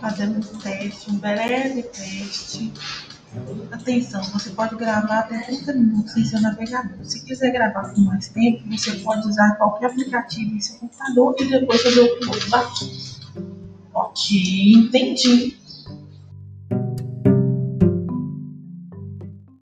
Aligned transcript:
fazendo 0.00 0.38
um 0.38 0.58
teste, 0.58 1.10
um 1.10 1.18
breve 1.18 1.82
teste. 1.82 2.72
Atenção, 3.70 4.22
você 4.22 4.50
pode 4.50 4.76
gravar 4.76 5.20
até 5.20 5.40
30 5.40 5.72
minutos 5.74 6.16
em 6.16 6.24
seu 6.24 6.40
navegador. 6.40 7.04
Se 7.04 7.24
quiser 7.24 7.50
gravar 7.52 7.92
por 7.92 8.00
mais 8.04 8.28
tempo, 8.28 8.62
você 8.68 8.92
pode 8.98 9.28
usar 9.28 9.56
qualquer 9.56 9.86
aplicativo 9.86 10.54
em 10.54 10.60
seu 10.60 10.76
computador 10.78 11.34
e 11.38 11.44
depois 11.44 11.82
fazer 11.82 12.00
o 12.00 12.14
upload. 12.14 13.16
Ok, 13.92 14.72
entendi. 14.74 15.55